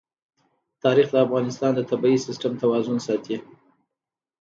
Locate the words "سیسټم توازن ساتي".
2.25-3.37